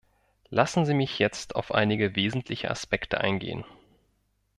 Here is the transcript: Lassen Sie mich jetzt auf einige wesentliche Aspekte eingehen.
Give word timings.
Lassen 0.49 0.83
Sie 0.87 0.95
mich 0.95 1.19
jetzt 1.19 1.55
auf 1.55 1.71
einige 1.71 2.15
wesentliche 2.15 2.71
Aspekte 2.71 3.19
eingehen. 3.21 3.63